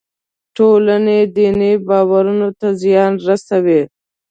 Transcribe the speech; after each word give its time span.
ټولنې 0.55 1.19
دیني 1.35 1.73
باورونو 1.87 2.47
ته 2.59 2.67
زیان 2.81 3.13
رسوي. 3.27 3.81